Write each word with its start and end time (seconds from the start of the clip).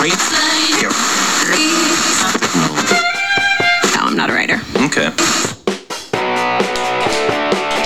No, 0.00 0.06
I'm 4.00 4.16
not 4.16 4.30
a 4.30 4.32
writer. 4.32 4.58
Okay. 4.86 5.10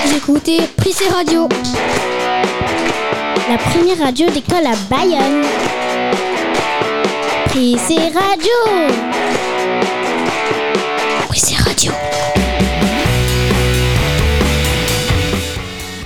Vous 0.05 0.17
écoutez 0.17 0.61
Prissé 0.77 1.09
Radio. 1.09 1.49
La 3.49 3.59
première 3.59 3.99
radio 3.99 4.31
d'école 4.31 4.65
à 4.65 4.77
Bayonne. 4.89 5.45
Prissé 7.47 7.97
Radio. 7.97 8.53
Prissé 11.27 11.57
Radio. 11.57 11.91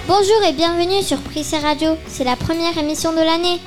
Bonjour 0.07 0.43
et 0.49 0.55
bienvenue 0.55 1.03
sur 1.03 1.19
Prissé 1.19 1.59
Radio. 1.59 1.99
C'est 2.07 2.25
la 2.25 2.37
première 2.37 2.79
émission 2.79 3.13
de 3.13 3.21
l'année. 3.21 3.61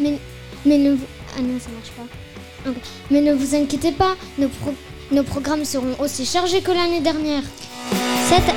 Mais, 0.00 0.18
mais 0.66 0.78
ne. 0.78 0.96
Ah 1.36 1.40
non, 1.40 1.58
ça 1.60 1.70
marche 1.70 1.92
pas. 1.96 2.70
Mais 3.10 3.20
ne 3.20 3.32
vous 3.34 3.54
inquiétez 3.54 3.92
pas, 3.92 4.14
nos, 4.38 4.48
pro- 4.48 4.74
nos 5.12 5.22
programmes 5.22 5.64
seront 5.64 5.94
aussi 6.00 6.26
chargés 6.26 6.60
que 6.60 6.72
l'année 6.72 7.00
dernière. 7.00 7.42
Cette... 8.28 8.54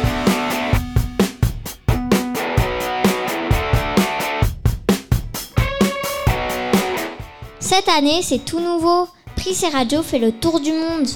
Année, 7.98 8.22
c'est 8.24 8.46
tout 8.46 8.62
nouveau. 8.62 9.08
Prissé 9.36 9.68
Radio 9.68 10.02
fait 10.02 10.20
le 10.20 10.32
tour 10.32 10.62
du 10.62 10.72
monde. 10.72 11.10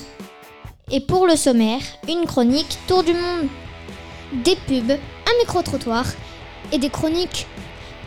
Et 0.91 0.99
pour 0.99 1.26
le 1.26 1.38
sommaire, 1.38 1.80
une 2.10 2.26
chronique 2.26 2.77
Tour 2.85 3.04
du 3.04 3.13
monde. 3.13 3.48
Des 4.44 4.58
pubs, 4.68 4.91
un 4.91 5.40
micro-trottoir 5.40 6.05
et 6.74 6.77
des 6.77 6.90
chroniques. 6.90 7.48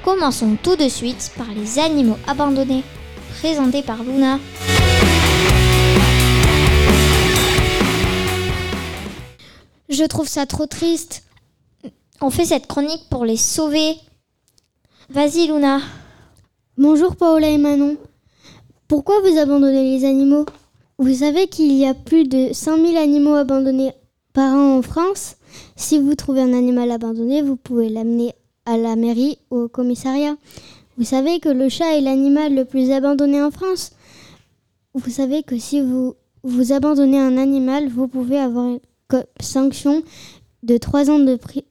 Commençons 0.05 0.59
tout 0.63 0.77
de 0.77 0.89
suite 0.89 1.33
par 1.39 1.47
les 1.57 1.79
animaux 1.79 2.19
abandonnés, 2.27 2.83
présentés 3.39 3.83
par 3.83 4.03
Luna. 4.03 4.41
Je 9.89 10.05
trouve 10.05 10.27
ça 10.27 10.45
trop 10.45 10.67
triste. 10.67 11.23
On 12.21 12.31
fait 12.31 12.47
cette 12.47 12.67
chronique 12.67 13.05
pour 13.11 13.25
les 13.25 13.37
sauver. 13.37 13.95
Vas-y 15.11 15.47
Luna. 15.47 15.81
Bonjour 16.77 17.15
Paola 17.15 17.49
et 17.49 17.59
Manon. 17.59 17.97
Pourquoi 18.89 19.21
vous 19.21 19.39
abandonnez 19.39 19.97
les 19.97 20.05
animaux? 20.05 20.45
Vous 20.99 21.15
savez 21.15 21.47
qu'il 21.47 21.73
y 21.73 21.87
a 21.87 21.95
plus 21.95 22.25
de 22.25 22.53
5000 22.53 22.97
animaux 22.97 23.35
abandonnés 23.35 23.93
par 24.33 24.53
an 24.53 24.79
en 24.79 24.83
France 24.83 25.37
Si 25.77 26.01
vous 26.01 26.17
trouvez 26.17 26.41
un 26.41 26.53
animal 26.53 26.91
abandonné, 26.91 27.43
vous 27.43 27.57
pouvez 27.57 27.89
l'amener 27.89 28.35
à 28.67 28.77
la 28.77 28.97
mairie 28.97 29.39
ou 29.53 29.59
au 29.61 29.69
commissariat. 29.69 30.37
Vous 30.99 31.05
savez 31.05 31.39
que 31.41 31.49
le 31.49 31.69
chat 31.69 31.97
est 31.97 32.01
l'animal 32.01 32.55
le 32.55 32.65
plus 32.65 32.91
abandonné 32.91 33.41
en 33.43 33.51
France 33.51 33.93
Vous 34.95 35.11
savez 35.11 35.43
que 35.45 35.57
si 35.59 35.81
vous, 35.81 36.15
vous 36.43 36.73
abandonnez 36.73 37.19
un 37.21 37.37
animal, 37.39 37.89
vous 37.89 38.09
pouvez 38.09 38.39
avoir 38.39 38.67
une 38.67 38.81
sanction 39.41 40.03
de 40.65 40.77
3 40.77 41.09
ans 41.11 41.19
de, 41.21 41.37
pri- 41.37 41.65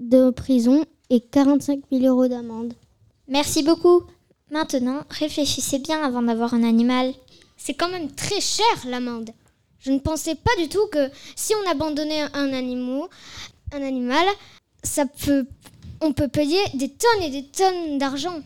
de 0.00 0.30
prison 0.30 0.84
et 1.10 1.20
45 1.20 1.80
000 1.92 2.04
euros 2.06 2.26
d'amende. 2.26 2.72
Merci 3.28 3.62
beaucoup. 3.62 4.02
Maintenant, 4.50 5.02
réfléchissez 5.10 5.78
bien 5.78 6.02
avant 6.02 6.22
d'avoir 6.22 6.54
un 6.54 6.62
animal. 6.64 7.12
C'est 7.56 7.74
quand 7.74 7.90
même 7.90 8.10
très 8.10 8.40
cher 8.40 8.64
l'amende. 8.88 9.30
Je 9.78 9.92
ne 9.92 9.98
pensais 9.98 10.34
pas 10.34 10.50
du 10.58 10.68
tout 10.68 10.86
que 10.90 11.08
si 11.36 11.52
on 11.54 11.70
abandonnait 11.70 12.22
un 12.34 12.52
animal, 12.52 13.08
un 13.72 13.82
animal, 13.82 14.24
ça 14.82 15.04
peut, 15.06 15.46
on 16.00 16.12
peut 16.12 16.28
payer 16.28 16.58
des 16.74 16.88
tonnes 16.88 17.22
et 17.22 17.30
des 17.30 17.44
tonnes 17.44 17.98
d'argent. 17.98 18.40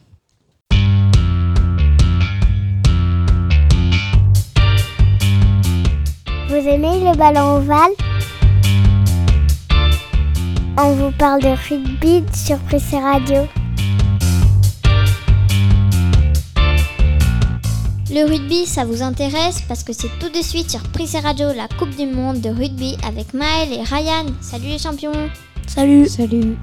Vous 6.55 6.69
aimez 6.69 7.01
le 7.01 7.17
ballon 7.17 7.57
ovale? 7.57 7.91
On 10.79 10.93
vous 10.93 11.11
parle 11.19 11.43
de 11.43 11.49
rugby 11.49 12.23
sur 12.33 12.59
Prissé 12.59 12.97
Radio. 12.97 13.49
Le 18.09 18.25
rugby, 18.31 18.67
ça 18.67 18.85
vous 18.85 19.03
intéresse? 19.03 19.63
Parce 19.67 19.83
que 19.83 19.93
c'est 19.93 20.17
tout 20.21 20.29
de 20.29 20.45
suite 20.45 20.71
sur 20.71 20.81
Prissé 20.91 21.19
Radio, 21.19 21.49
la 21.57 21.67
Coupe 21.77 21.97
du 21.97 22.07
Monde 22.07 22.41
de 22.41 22.51
rugby 22.51 22.97
avec 23.05 23.35
Maël 23.35 23.73
et 23.73 23.83
Ryan. 23.83 24.27
Salut 24.41 24.69
les 24.69 24.79
champions 24.79 25.29
Salut 25.67 26.07
Salut 26.07 26.57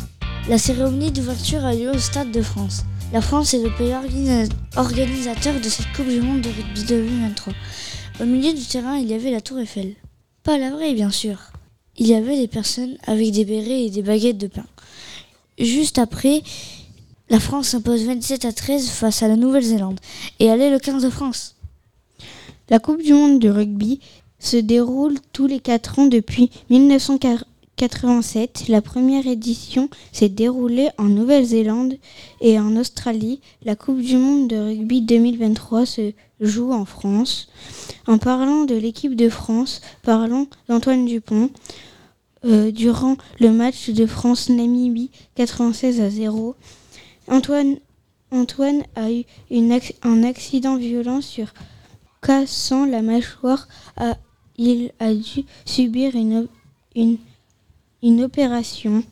La 0.47 0.57
cérémonie 0.57 1.11
d'ouverture 1.11 1.65
a 1.65 1.73
lieu 1.73 1.89
au 1.91 1.97
Stade 1.99 2.31
de 2.31 2.41
France. 2.41 2.85
La 3.11 3.19
France 3.19 3.53
est 3.53 3.61
le 3.61 3.69
pays 3.71 3.91
organisa- 3.91 4.49
organisateur 4.77 5.55
de 5.61 5.67
cette 5.67 5.91
Coupe 5.93 6.07
du 6.07 6.21
Monde 6.21 6.39
de 6.39 6.47
rugby 6.47 6.85
2023. 6.85 7.53
Au 8.21 8.25
milieu 8.25 8.53
du 8.53 8.63
terrain, 8.63 8.97
il 8.97 9.07
y 9.07 9.15
avait 9.15 9.31
la 9.31 9.41
tour 9.41 9.57
Eiffel. 9.57 9.95
Pas 10.43 10.59
la 10.59 10.69
vraie, 10.69 10.93
bien 10.93 11.09
sûr. 11.09 11.39
Il 11.97 12.05
y 12.05 12.13
avait 12.13 12.37
des 12.37 12.47
personnes 12.47 12.95
avec 13.07 13.31
des 13.31 13.45
bérets 13.45 13.85
et 13.85 13.89
des 13.89 14.03
baguettes 14.03 14.37
de 14.37 14.45
pain. 14.45 14.67
Juste 15.57 15.97
après, 15.97 16.43
la 17.31 17.39
France 17.39 17.69
s'impose 17.69 18.03
27 18.03 18.45
à 18.45 18.51
13 18.51 18.89
face 18.89 19.23
à 19.23 19.27
la 19.27 19.37
Nouvelle-Zélande. 19.37 19.99
Et 20.39 20.45
elle 20.45 20.61
est 20.61 20.69
le 20.69 20.77
15 20.77 21.03
de 21.03 21.09
France. 21.09 21.55
La 22.69 22.77
Coupe 22.77 23.01
du 23.01 23.13
Monde 23.13 23.39
de 23.39 23.49
rugby 23.49 23.99
se 24.37 24.57
déroule 24.57 25.17
tous 25.33 25.47
les 25.47 25.59
4 25.59 25.97
ans 25.97 26.05
depuis 26.05 26.51
1987. 27.85 28.67
La 28.67 28.81
première 28.81 29.25
édition 29.25 29.89
s'est 30.11 30.29
déroulée 30.29 30.89
en 30.99 31.05
Nouvelle-Zélande 31.05 31.95
et 32.39 32.59
en 32.59 32.75
Australie. 32.77 33.41
La 33.65 33.75
Coupe 33.75 34.01
du 34.01 34.17
Monde 34.17 34.47
de 34.47 34.55
rugby 34.57 35.01
2023 35.01 35.85
se 35.87 36.11
joue 36.39 36.71
en 36.73 36.85
France. 36.85 37.47
En 38.07 38.17
parlant 38.19 38.65
de 38.65 38.75
l'équipe 38.75 39.15
de 39.15 39.29
France, 39.29 39.81
parlons 40.03 40.47
d'Antoine 40.69 41.05
Dupont. 41.05 41.49
Euh, 42.43 42.71
durant 42.71 43.17
le 43.39 43.51
match 43.51 43.89
de 43.89 44.05
France-Namibie 44.07 45.11
96 45.35 46.01
à 46.01 46.09
0, 46.09 46.55
Antoine, 47.27 47.77
a 48.95 49.11
eu 49.11 49.23
un 50.03 50.23
accident 50.23 50.77
violent 50.77 51.21
sur 51.21 51.53
cassant 52.21 52.85
la 52.85 53.01
mâchoire, 53.01 53.67
a- 53.97 54.17
il 54.57 54.91
a 54.99 55.13
dû 55.13 55.45
subir 55.65 56.15
une, 56.15 56.47
une 58.03 58.23
opération. 58.23 59.03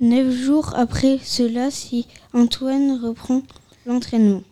Neuf 0.00 0.30
jours 0.32 0.72
après 0.76 1.18
cela, 1.24 1.70
si 1.70 2.06
Antoine 2.32 3.00
reprend 3.02 3.42
l'entraînement. 3.86 4.42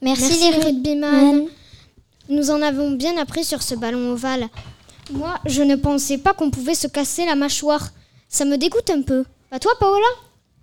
Merci, 0.00 0.22
Merci 0.22 0.50
les 0.50 0.64
rugbyman. 0.64 1.46
Nous 2.28 2.50
en 2.50 2.62
avons 2.62 2.92
bien 2.92 3.16
appris 3.16 3.44
sur 3.44 3.62
ce 3.62 3.74
ballon 3.74 4.12
ovale. 4.12 4.48
Moi, 5.12 5.34
je 5.46 5.62
ne 5.62 5.74
pensais 5.74 6.18
pas 6.18 6.34
qu'on 6.34 6.50
pouvait 6.50 6.74
se 6.74 6.86
casser 6.86 7.24
la 7.24 7.34
mâchoire. 7.34 7.90
Ça 8.28 8.44
me 8.44 8.56
dégoûte 8.56 8.90
un 8.90 9.02
peu. 9.02 9.24
Pas 9.50 9.58
toi, 9.58 9.72
Paola? 9.80 10.06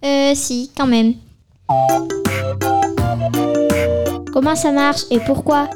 Euh, 0.06 0.36
si, 0.36 0.72
quand 0.78 0.88
même. 0.88 1.16
Comment 4.32 4.56
ça 4.56 4.72
marche 4.72 5.02
et 5.10 5.20
pourquoi? 5.20 5.70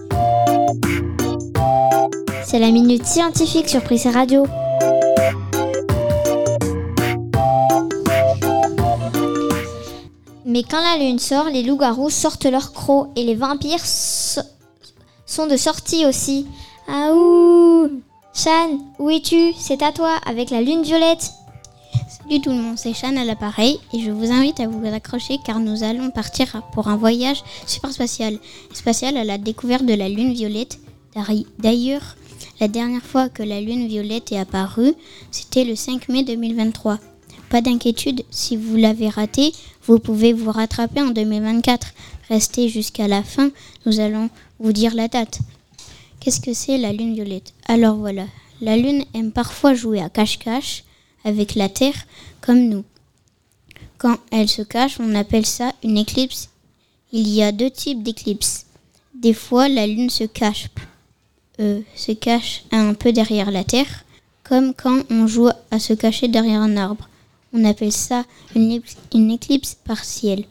C'est 2.45 2.59
la 2.59 2.71
minute 2.71 3.05
scientifique 3.05 3.67
sur 3.67 3.81
Prissé 3.81 4.11
Radio. 4.11 4.45
Mais 10.59 10.65
quand 10.69 10.81
la 10.81 10.97
lune 10.97 11.19
sort, 11.19 11.45
les 11.45 11.63
loups-garous 11.63 12.09
sortent 12.09 12.43
leurs 12.43 12.73
crocs 12.73 13.07
et 13.15 13.23
les 13.23 13.33
vampires 13.35 13.79
so- 13.85 14.41
sont 15.25 15.47
de 15.47 15.55
sortie 15.55 16.05
aussi. 16.05 16.47
Ah 16.85 17.13
ouh 17.15 17.87
Shan, 18.33 18.77
où 18.99 19.09
es-tu? 19.09 19.53
C'est 19.57 19.81
à 19.81 19.93
toi, 19.93 20.17
avec 20.25 20.49
la 20.49 20.61
lune 20.61 20.81
violette. 20.83 21.31
Salut 22.09 22.41
tout 22.41 22.49
le 22.49 22.57
monde, 22.57 22.77
c'est 22.77 22.93
Shan 22.93 23.15
à 23.15 23.23
l'appareil 23.23 23.79
et 23.93 24.01
je 24.01 24.11
vous 24.11 24.33
invite 24.33 24.59
à 24.59 24.67
vous 24.67 24.85
accrocher 24.85 25.37
car 25.45 25.61
nous 25.61 25.83
allons 25.83 26.11
partir 26.11 26.61
pour 26.73 26.89
un 26.89 26.97
voyage 26.97 27.41
super 27.65 27.93
spatial. 27.93 28.37
Spatial 28.73 29.15
à 29.15 29.23
la 29.23 29.37
découverte 29.37 29.85
de 29.85 29.93
la 29.93 30.09
lune 30.09 30.33
violette. 30.33 30.77
D'ailleurs, 31.59 32.17
la 32.59 32.67
dernière 32.67 33.03
fois 33.05 33.29
que 33.29 33.43
la 33.43 33.61
lune 33.61 33.87
violette 33.87 34.33
est 34.33 34.37
apparue, 34.39 34.93
c'était 35.31 35.63
le 35.63 35.77
5 35.77 36.09
mai 36.09 36.23
2023. 36.23 36.99
Pas 37.49 37.61
d'inquiétude, 37.61 38.23
si 38.29 38.55
vous 38.55 38.75
l'avez 38.75 39.09
raté, 39.09 39.53
vous 39.85 39.97
pouvez 39.97 40.33
vous 40.33 40.51
rattraper 40.51 41.01
en 41.01 41.09
2024. 41.09 41.87
Restez 42.29 42.69
jusqu'à 42.69 43.07
la 43.07 43.23
fin, 43.23 43.49
nous 43.85 43.99
allons 43.99 44.29
vous 44.59 44.71
dire 44.71 44.93
la 44.93 45.07
date. 45.07 45.39
Qu'est-ce 46.19 46.41
que 46.41 46.53
c'est 46.53 46.77
la 46.77 46.93
lune 46.93 47.15
violette? 47.15 47.53
Alors 47.67 47.95
voilà, 47.95 48.25
la 48.61 48.77
lune 48.77 49.03
aime 49.15 49.31
parfois 49.31 49.73
jouer 49.73 49.99
à 49.99 50.09
cache-cache 50.09 50.83
avec 51.23 51.55
la 51.55 51.69
Terre 51.69 52.05
comme 52.39 52.69
nous. 52.69 52.83
Quand 53.97 54.17
elle 54.31 54.47
se 54.47 54.61
cache, 54.61 54.99
on 54.99 55.15
appelle 55.15 55.45
ça 55.45 55.73
une 55.83 55.97
éclipse. 55.97 56.49
Il 57.11 57.27
y 57.27 57.41
a 57.41 57.51
deux 57.51 57.71
types 57.71 58.03
d'éclipses. 58.03 58.67
Des 59.15 59.33
fois, 59.33 59.67
la 59.67 59.87
lune 59.87 60.11
se 60.11 60.23
cache, 60.23 60.69
euh, 61.59 61.81
se 61.95 62.11
cache 62.11 62.63
un 62.71 62.93
peu 62.93 63.11
derrière 63.11 63.49
la 63.49 63.63
Terre, 63.63 64.05
comme 64.43 64.73
quand 64.73 65.03
on 65.09 65.25
joue 65.25 65.49
à 65.71 65.79
se 65.79 65.93
cacher 65.93 66.27
derrière 66.27 66.61
un 66.61 66.77
arbre. 66.77 67.08
On 67.53 67.65
appelle 67.65 67.91
ça 67.91 68.25
une, 68.55 68.81
une 69.13 69.31
éclipse 69.31 69.75
partielle. 69.83 70.45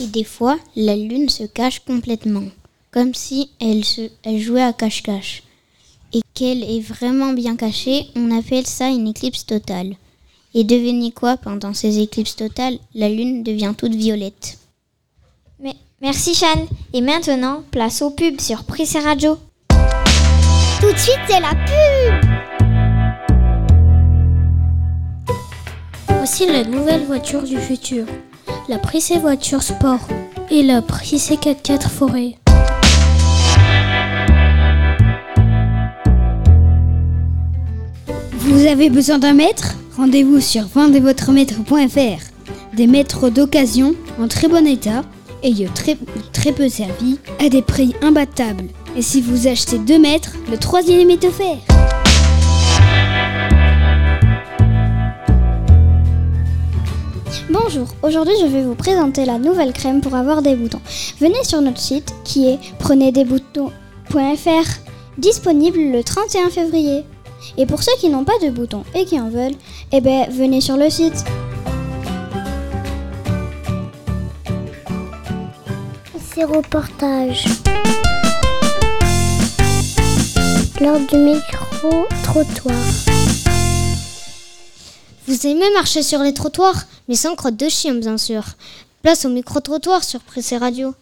Et 0.00 0.06
des 0.06 0.24
fois, 0.24 0.58
la 0.76 0.96
lune 0.96 1.28
se 1.28 1.44
cache 1.44 1.80
complètement. 1.80 2.44
comme 2.92 3.14
si 3.14 3.50
elle, 3.58 3.84
se, 3.84 4.02
elle 4.22 4.38
jouait 4.38 4.62
à 4.62 4.72
cache-cache. 4.72 5.42
Et 6.12 6.20
qu'elle 6.34 6.62
est 6.62 6.80
vraiment 6.80 7.32
bien 7.32 7.56
cachée, 7.56 8.06
on 8.14 8.36
appelle 8.38 8.66
ça 8.66 8.88
une 8.88 9.08
éclipse 9.08 9.46
totale. 9.46 9.96
Et 10.54 10.62
devinez 10.62 11.10
quoi, 11.10 11.38
pendant 11.38 11.72
ces 11.72 12.00
éclipses 12.00 12.36
totales, 12.36 12.78
la 12.94 13.08
lune 13.08 13.42
devient 13.42 13.72
toute 13.76 13.94
violette. 13.94 14.58
Mais, 15.58 15.74
merci 16.02 16.34
Chan. 16.34 16.66
Et 16.92 17.00
maintenant, 17.00 17.62
place 17.70 18.02
au 18.02 18.10
pub 18.10 18.40
sur 18.40 18.64
Prissé 18.64 18.98
Radio. 18.98 19.38
Tout 20.80 20.92
de 20.92 20.98
suite, 20.98 21.20
c'est 21.26 21.40
la 21.40 21.54
pub 21.54 22.31
Voici 26.24 26.46
la 26.46 26.62
nouvelle 26.62 27.04
voiture 27.04 27.42
du 27.42 27.58
futur. 27.58 28.06
La 28.68 28.78
Prissé 28.78 29.18
Voiture 29.18 29.60
Sport 29.60 30.06
et 30.52 30.62
la 30.62 30.80
Prissé 30.80 31.34
4x4 31.34 31.88
Forêt. 31.88 32.36
Vous 38.38 38.66
avez 38.66 38.88
besoin 38.88 39.18
d'un 39.18 39.32
maître? 39.32 39.74
Rendez-vous 39.96 40.38
sur 40.38 40.62
vendezvotremaître.fr. 40.68 42.76
Des 42.76 42.86
maîtres 42.86 43.28
d'occasion 43.28 43.96
en 44.20 44.28
très 44.28 44.46
bon 44.46 44.64
état, 44.64 45.02
ayant 45.42 45.72
très, 45.74 45.98
très 46.32 46.52
peu 46.52 46.68
servi, 46.68 47.18
à 47.44 47.48
des 47.48 47.62
prix 47.62 47.96
imbattables. 48.00 48.68
Et 48.96 49.02
si 49.02 49.20
vous 49.20 49.48
achetez 49.48 49.78
deux 49.78 49.98
mètres, 49.98 50.36
le 50.48 50.56
troisième 50.56 51.10
est 51.10 51.24
offert. 51.24 51.58
Bonjour, 57.50 57.88
aujourd'hui 58.02 58.34
je 58.40 58.46
vais 58.46 58.62
vous 58.62 58.76
présenter 58.76 59.24
la 59.24 59.36
nouvelle 59.36 59.72
crème 59.72 60.00
pour 60.00 60.14
avoir 60.14 60.42
des 60.42 60.54
boutons. 60.54 60.80
Venez 61.20 61.42
sur 61.42 61.60
notre 61.60 61.80
site 61.80 62.14
qui 62.24 62.48
est 62.48 62.58
prenez-des-boutons.fr, 62.78 64.68
disponible 65.18 65.78
le 65.78 66.04
31 66.04 66.50
février. 66.50 67.04
Et 67.58 67.66
pour 67.66 67.82
ceux 67.82 67.96
qui 67.98 68.08
n'ont 68.08 68.24
pas 68.24 68.38
de 68.42 68.50
boutons 68.50 68.84
et 68.94 69.04
qui 69.04 69.20
en 69.20 69.28
veulent, 69.28 69.56
eh 69.90 70.00
ben 70.00 70.28
venez 70.30 70.60
sur 70.60 70.76
le 70.76 70.88
site. 70.88 71.24
C'est 76.32 76.44
reportage. 76.44 77.46
Lors 80.80 81.00
du 81.00 81.16
micro-trottoir. 81.16 82.76
Vous 85.26 85.46
aimez 85.46 85.70
marcher 85.74 86.02
sur 86.02 86.20
les 86.20 86.34
trottoirs, 86.34 86.84
mais 87.08 87.14
sans 87.16 87.34
crotte 87.34 87.56
de 87.56 87.68
chien, 87.68 87.94
bien 87.94 88.18
sûr. 88.18 88.42
Place 89.02 89.24
au 89.24 89.28
micro-trottoir 89.28 90.04
sur 90.04 90.20
Prissé 90.20 90.56
Radio. 90.56 90.94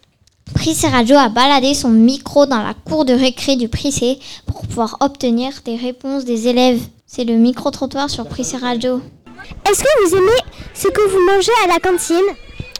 Prissé 0.53 0.87
Radio 0.87 1.15
a 1.17 1.29
baladé 1.29 1.73
son 1.73 1.89
micro 1.89 2.45
dans 2.45 2.61
la 2.61 2.73
cour 2.73 3.05
de 3.05 3.13
récré 3.13 3.55
du 3.55 3.69
Prissé 3.69 4.19
pour 4.45 4.61
pouvoir 4.61 4.97
obtenir 4.99 5.53
des 5.65 5.75
réponses 5.75 6.25
des 6.25 6.47
élèves. 6.47 6.81
C'est 7.07 7.23
le 7.23 7.35
micro-trottoir 7.35 8.09
sur 8.09 8.27
Prissé 8.27 8.57
Radio. 8.57 9.01
Est-ce 9.69 9.83
que 9.83 10.07
vous 10.07 10.15
aimez 10.15 10.41
ce 10.73 10.87
que 10.87 11.09
vous 11.09 11.25
mangez 11.25 11.51
à 11.63 11.67
la 11.67 11.79
cantine? 11.79 12.35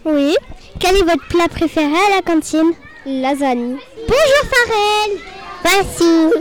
Oui. 0.05 0.35
Quel 0.79 0.95
est 0.97 1.03
votre 1.03 1.27
plat 1.27 1.47
préféré 1.47 1.93
à 1.93 2.15
la 2.15 2.21
cantine? 2.21 2.71
Lasagne. 3.05 3.77
Bonjour 3.95 4.43
Farel 4.49 5.19
Merci. 5.63 6.39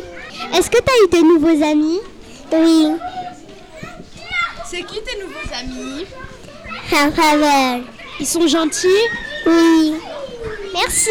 Est-ce 0.57 0.71
que 0.71 0.79
tu 0.79 0.91
as 0.91 1.19
eu 1.19 1.23
de 1.23 1.29
nouveaux 1.29 1.65
amis? 1.65 2.01
Oui. 2.53 2.89
C'est 4.67 4.83
qui 4.85 5.01
tes 5.03 5.21
nouveaux 5.21 5.55
amis? 5.59 6.07
Ils 8.19 8.27
sont 8.27 8.47
gentils 8.47 8.89
Oui. 9.47 9.95
Merci. 10.75 11.11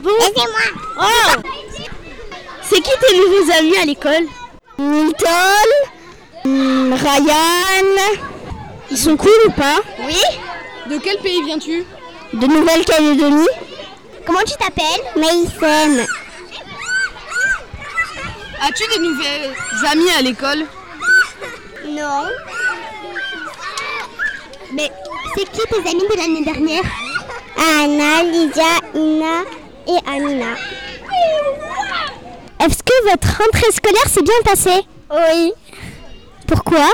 Bon. 0.00 0.10
Aidez-moi. 0.10 0.82
Oh 1.00 1.40
C'est 2.62 2.80
qui 2.80 2.90
tes 3.00 3.16
nouveaux 3.16 3.52
amis 3.58 3.76
à 3.76 3.84
l'école 3.84 4.24
Milton, 4.78 5.68
hmm, 6.44 6.92
Ryan. 6.94 8.16
Ils 8.90 8.96
sont 8.96 9.16
cool 9.16 9.30
ou 9.46 9.50
pas 9.50 9.80
Oui. 10.00 10.16
De 10.88 10.98
quel 10.98 11.18
pays 11.18 11.42
viens-tu 11.44 11.84
De 12.32 12.46
Nouvelle-Calédonie. 12.46 13.48
Comment 14.26 14.42
tu 14.46 14.54
t'appelles 14.56 15.04
Maïsen. 15.16 16.06
As-tu 18.62 18.82
des 18.94 18.98
nouvelles 19.00 19.54
amies 19.90 20.10
à 20.18 20.22
l'école 20.22 20.64
Non. 21.86 22.24
Mais 24.72 24.90
c'est 25.34 25.44
qui 25.44 25.60
tes 25.68 25.90
amis 25.90 26.06
de 26.10 26.16
l'année 26.16 26.44
dernière? 26.44 26.82
Anna, 27.56 28.22
Lydia, 28.22 28.64
Ina 28.94 29.42
et 29.86 29.98
Amina. 30.08 30.54
Est-ce 32.60 32.82
que 32.82 33.10
votre 33.10 33.28
rentrée 33.38 33.72
scolaire 33.72 34.08
s'est 34.08 34.22
bien 34.22 34.40
passée? 34.44 34.84
Oui. 35.10 35.52
Pourquoi? 36.46 36.86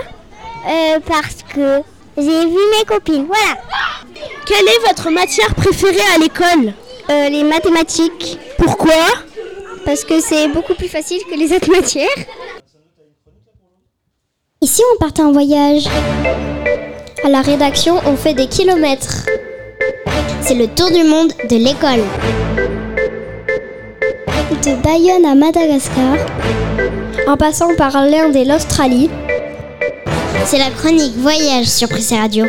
Euh, 0.69 1.01
Parce 1.07 1.43
que 1.55 1.81
j'ai 2.17 2.47
vu 2.47 2.59
mes 2.79 2.85
copines, 2.87 3.27
voilà. 3.27 3.61
Quelle 4.47 4.67
est 4.67 4.87
votre 4.87 5.11
matière 5.11 5.55
préférée 5.55 6.15
à 6.15 6.19
l'école? 6.19 6.75
Euh, 7.11 7.29
les 7.29 7.45
mathématiques. 7.45 8.39
Pourquoi? 8.57 8.95
Parce 9.85 10.05
que 10.05 10.21
c'est 10.21 10.49
beaucoup 10.49 10.75
plus 10.75 10.89
facile 10.89 11.21
que 11.29 11.35
les 11.37 11.53
autres 11.53 11.71
matières. 11.71 12.09
Ici 14.63 14.83
on 14.95 14.99
partait 14.99 15.23
en 15.23 15.33
voyage. 15.33 15.87
À 17.25 17.31
la 17.31 17.41
rédaction, 17.41 17.99
on 18.05 18.17
fait 18.17 18.35
des 18.35 18.49
kilomètres. 18.49 19.25
C'est 20.43 20.55
le 20.55 20.67
tour 20.67 20.91
du 20.91 21.05
monde 21.05 21.33
de 21.49 21.57
l'école. 21.57 22.05
De 24.63 24.83
Bayonne 24.83 25.25
à 25.25 25.35
Madagascar, 25.35 26.17
en 27.27 27.39
passant 27.39 27.75
par 27.77 27.93
l'Inde 28.05 28.37
et 28.37 28.45
l'Australie. 28.45 29.09
C'est 30.45 30.59
la 30.59 30.69
chronique 30.69 31.17
voyage 31.17 31.65
sur 31.65 31.89
Prissé 31.89 32.19
Radio. 32.19 32.45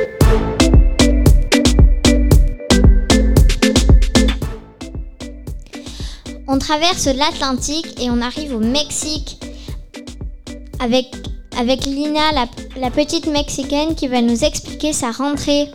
On 6.49 6.59
traverse 6.59 7.05
l'Atlantique 7.05 8.01
et 8.01 8.09
on 8.09 8.21
arrive 8.21 8.53
au 8.53 8.59
Mexique 8.59 9.39
avec, 10.81 11.07
avec 11.57 11.85
Lina, 11.85 12.31
la, 12.77 12.89
petite 12.91 13.27
Mexicaine, 13.27 13.95
qui 13.95 14.07
va 14.07 14.21
nous 14.21 14.43
expliquer 14.43 14.93
sa 14.93 15.11
rentrée. 15.11 15.69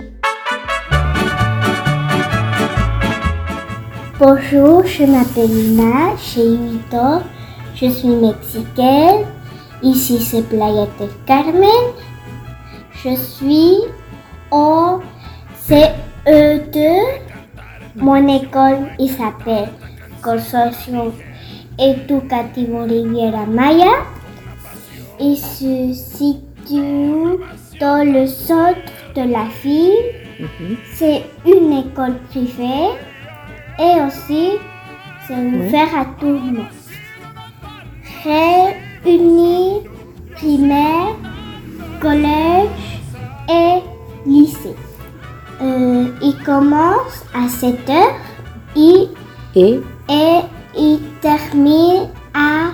Bonjour, 4.19 4.85
je 4.85 5.05
m'appelle 5.05 5.49
Lina, 5.49 6.15
j'ai 6.35 6.51
8 6.51 6.95
ans, 6.95 7.23
je 7.75 7.87
suis 7.89 8.09
mexicaine. 8.09 9.25
Ici 9.83 10.21
c'est 10.21 10.43
Playa 10.43 10.87
del 10.99 11.09
Carmen. 11.25 11.95
Je 13.03 13.17
suis 13.17 13.79
au 14.51 15.01
CE2. 15.67 16.99
Mon 17.97 18.29
école 18.29 18.91
s'appelle 19.17 19.71
Consortium 20.23 21.13
Educativo 21.79 22.83
Riviera 22.83 23.47
Maya. 23.47 24.20
Il 25.21 25.37
se 25.37 25.93
situe 25.93 27.39
dans 27.81 28.05
le 28.13 28.27
centre 28.27 28.79
de 29.15 29.23
la 29.33 29.45
ville. 29.63 30.49
C'est 30.95 31.23
une 31.47 31.73
école 31.73 32.15
privée 32.31 32.91
et 33.79 34.01
aussi 34.07 34.53
c'est 35.27 35.35
ouvert 35.37 35.89
à 35.97 36.05
tout 36.19 36.27
le 36.27 36.41
monde. 36.41 36.67
Réunis 38.25 39.81
primaire, 40.35 41.15
collège 42.01 42.69
et 43.51 43.81
lycée. 44.27 44.77
Euh, 45.63 46.07
il 46.23 46.35
commence 46.45 47.25
à 47.35 47.47
7 47.49 47.91
heures 47.91 48.17
et, 48.75 49.09
Et? 49.55 49.81
et 50.09 50.41
il 50.79 51.01
termine 51.21 52.09
à 52.33 52.71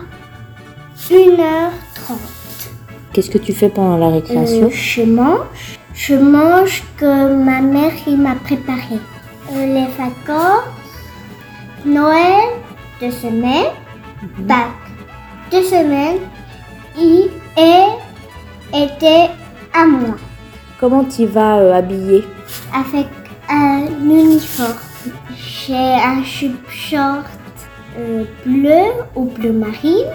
1h30. 0.96 1.85
Qu'est-ce 3.16 3.30
que 3.30 3.38
tu 3.38 3.54
fais 3.54 3.70
pendant 3.70 3.96
la 3.96 4.10
récréation 4.10 4.66
Euh, 4.66 4.70
je 4.70 5.02
mange. 5.02 5.38
Je 5.94 6.14
mange 6.16 6.82
que 6.98 7.34
ma 7.34 7.62
mère 7.62 7.94
il 8.06 8.18
m'a 8.18 8.34
préparé. 8.34 8.98
Euh, 9.54 9.66
les 9.76 9.86
vacances, 9.96 10.68
Noël, 11.86 12.48
deux 13.00 13.10
semaines, 13.10 13.72
Pâques, 14.46 14.90
deux 15.50 15.62
semaines, 15.62 16.18
et, 17.00 17.30
et 17.58 17.84
était 18.84 19.30
à 19.72 19.86
moi 19.86 20.16
Comment 20.78 21.04
tu 21.04 21.24
vas 21.24 21.56
euh, 21.56 21.72
habillé 21.72 22.22
avec 22.74 23.06
un 23.48 23.86
uniforme. 24.04 24.74
J'ai 25.34 25.74
un 25.74 26.22
short 26.68 27.24
bleu 28.44 28.84
ou 29.14 29.24
bleu 29.24 29.52
marine 29.52 30.12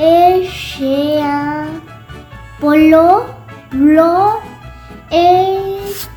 et 0.00 0.44
j'ai 0.44 1.20
un 1.20 1.66
polo 2.60 3.24
blanc 3.72 4.32
et 5.12 5.56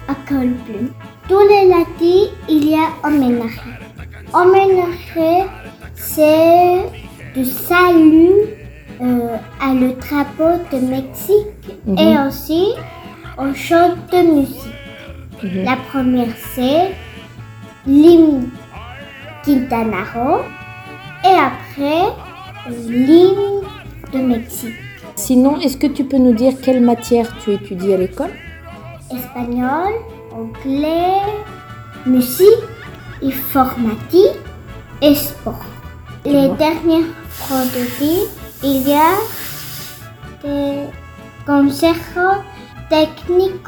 un 0.07 0.13
col 0.27 0.49
bleu. 0.65 0.91
tous 1.27 1.39
les 1.47 1.67
lundis, 1.69 2.29
il 2.49 2.69
y 2.69 2.75
a 2.75 2.87
homénage. 3.07 3.59
Homénage, 4.33 5.47
c'est 5.95 6.83
du 7.35 7.45
salut 7.45 8.33
euh, 9.01 9.37
à 9.61 9.73
le 9.73 9.93
drapeau 9.93 10.59
de 10.71 10.79
Mexique 10.79 11.47
Mhm. 11.85 11.97
et 11.97 12.27
aussi 12.27 12.67
au 13.37 13.53
chant 13.53 13.95
de 14.11 14.19
musique. 14.35 14.79
Mhm. 15.43 15.63
La 15.65 15.75
première, 15.89 16.35
c'est 16.53 16.91
l'hymne 17.87 18.49
Quintana 19.43 20.03
Roo 20.13 20.39
et 21.25 21.35
après 21.49 22.03
l'hymne 22.69 23.61
de 24.13 24.19
Mexique. 24.19 24.75
Sinon, 25.15 25.59
est-ce 25.59 25.77
que 25.77 25.87
tu 25.87 26.03
peux 26.05 26.17
nous 26.17 26.33
dire 26.33 26.53
quelle 26.61 26.81
matière 26.81 27.27
tu 27.43 27.51
étudies 27.51 27.93
à 27.93 27.97
l'école? 27.97 28.31
Espagnol, 29.11 29.93
anglais, 30.31 31.21
musique, 32.05 32.47
informatique 33.21 34.39
et 35.01 35.15
sport. 35.15 35.65
Les 36.25 36.49
dernières 36.57 37.11
produits, 37.39 38.23
il 38.63 38.87
y 38.87 38.93
a 38.93 39.17
des 40.43 40.87
conseils 41.45 41.93
techniques, 42.89 43.67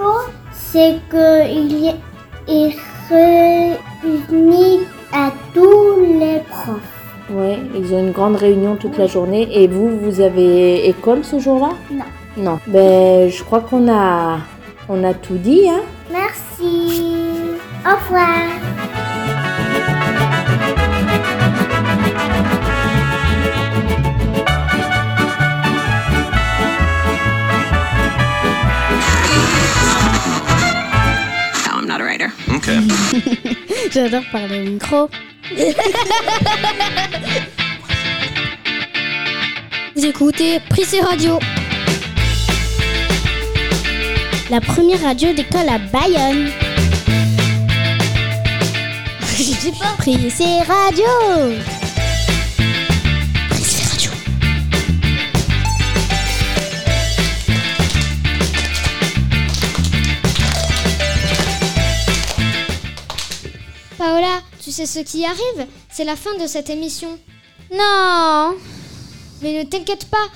c'est 0.51 0.99
qu'il 1.09 1.93
réunit 3.09 4.79
à 5.13 5.31
tous 5.53 5.99
les 5.99 6.41
Ouais, 7.29 7.58
ils 7.75 7.94
ont 7.94 8.00
une 8.00 8.12
grande 8.12 8.36
réunion 8.36 8.75
toute 8.75 8.98
la 8.98 9.08
journée. 9.08 9.48
Et 9.51 9.67
vous, 9.67 9.98
vous 10.00 10.22
avez 10.22 10.88
école 10.88 11.24
ce 11.24 11.39
jour-là? 11.39 11.70
Non. 11.91 12.03
Non. 12.38 12.60
Ben, 12.67 13.29
je 13.29 13.44
crois 13.44 13.62
qu'on 13.62 13.91
a, 13.91 14.39
on 14.89 15.03
a 15.03 15.13
tout 15.13 15.38
dit, 15.38 15.67
hein 15.70 15.82
Merci. 16.12 17.15
Au 17.86 17.96
revoir. 17.96 19.46
No, 31.65 31.72
I'm 31.79 31.88
not 31.88 32.01
a 32.01 32.03
writer. 32.03 32.32
Okay. 32.58 32.79
J'adore 33.91 34.24
parler 34.32 34.60
au 34.60 34.72
micro. 34.72 35.10
Vous 39.95 40.05
écoutez 40.05 40.59
Prissé 40.69 40.99
Radio. 41.01 41.37
La 44.49 44.59
première 44.59 45.01
radio 45.01 45.33
d'école 45.33 45.69
à 45.69 45.77
Bayonne. 45.77 46.49
Je 49.37 49.43
sais 49.43 49.71
pas. 49.71 49.93
Prissé 49.97 50.45
Radio. 50.67 51.05
Sais 64.75 64.86
ce 64.86 65.00
qui 65.00 65.25
arrive 65.25 65.67
C'est 65.89 66.03
la 66.03 66.17
fin 66.17 66.36
de 66.38 66.48
cette 66.48 66.70
émission. 66.70 67.17
Non 67.72 68.55
Mais 69.41 69.58
ne 69.60 69.63
t'inquiète 69.63 70.05
pas, 70.05 70.27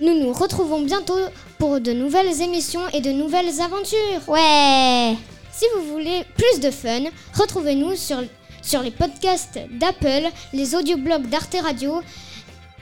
nous 0.00 0.18
nous 0.18 0.32
retrouvons 0.32 0.82
bientôt 0.82 1.18
pour 1.58 1.80
de 1.80 1.92
nouvelles 1.92 2.42
émissions 2.42 2.86
et 2.92 3.00
de 3.00 3.10
nouvelles 3.10 3.60
aventures. 3.62 4.28
Ouais 4.28 5.16
Si 5.52 5.64
vous 5.74 5.90
voulez 5.90 6.24
plus 6.36 6.60
de 6.60 6.70
fun, 6.70 7.04
retrouvez-nous 7.34 7.96
sur, 7.96 8.18
sur 8.60 8.82
les 8.82 8.90
podcasts 8.90 9.58
d'Apple, 9.70 10.28
les 10.52 10.74
audioblogs 10.74 11.28
d'Arte 11.28 11.56
Radio 11.62 12.02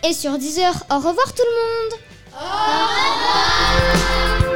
et 0.02 0.12
sur 0.12 0.38
Deezer. 0.38 0.74
Au 0.90 0.96
revoir 0.96 1.32
tout 1.32 1.44
le 1.44 1.54
monde 1.86 2.00
Au 2.32 2.38
revoir 4.40 4.49